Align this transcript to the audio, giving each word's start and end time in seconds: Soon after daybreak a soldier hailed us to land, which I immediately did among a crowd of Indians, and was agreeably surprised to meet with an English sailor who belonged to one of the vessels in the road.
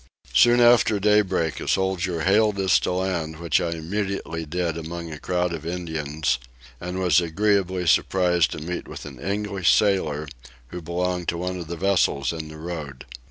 Soon 0.33 0.59
after 0.59 0.99
daybreak 0.99 1.59
a 1.59 1.67
soldier 1.67 2.21
hailed 2.23 2.59
us 2.59 2.79
to 2.79 2.91
land, 2.91 3.37
which 3.39 3.61
I 3.61 3.73
immediately 3.73 4.47
did 4.47 4.75
among 4.75 5.11
a 5.13 5.19
crowd 5.19 5.53
of 5.53 5.63
Indians, 5.63 6.39
and 6.79 6.97
was 6.97 7.21
agreeably 7.21 7.85
surprised 7.85 8.49
to 8.53 8.57
meet 8.59 8.87
with 8.87 9.05
an 9.05 9.19
English 9.19 9.71
sailor 9.71 10.27
who 10.69 10.81
belonged 10.81 11.27
to 11.27 11.37
one 11.37 11.59
of 11.59 11.67
the 11.67 11.75
vessels 11.77 12.33
in 12.33 12.47
the 12.47 12.57
road. 12.57 13.05